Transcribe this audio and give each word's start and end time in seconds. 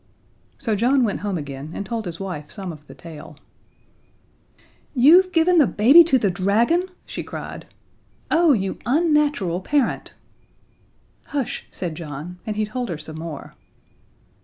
So 0.57 0.75
John 0.75 1.03
went 1.03 1.19
home 1.19 1.37
again, 1.37 1.69
and 1.75 1.85
told 1.85 2.05
his 2.05 2.19
wife 2.19 2.49
some 2.49 2.71
of 2.71 2.87
the 2.87 2.95
tale. 2.95 3.37
"You've 4.95 5.31
given 5.31 5.59
the 5.59 5.67
baby 5.67 6.03
to 6.05 6.17
the 6.17 6.31
dragon!" 6.31 6.85
she 7.05 7.21
cried. 7.21 7.67
"Oh, 8.31 8.51
you 8.51 8.79
unnatural 8.83 9.61
parent!" 9.61 10.15
"Hush," 11.25 11.67
said 11.69 11.93
John, 11.93 12.39
and 12.47 12.55
he 12.55 12.65
told 12.65 12.89
her 12.89 12.97
some 12.97 13.17
more. 13.19 13.53